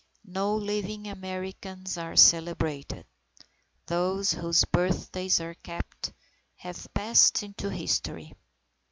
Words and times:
No 0.25 0.55
living 0.55 1.05
Americans 1.05 1.95
are 1.95 2.15
celebrated. 2.15 3.05
Those 3.85 4.31
whose 4.33 4.65
birthdays 4.65 5.39
are 5.39 5.53
kept, 5.53 6.11
have 6.55 6.87
passed 6.95 7.43
into 7.43 7.69
history. 7.69 8.33